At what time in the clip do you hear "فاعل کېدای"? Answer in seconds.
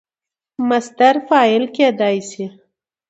1.27-2.17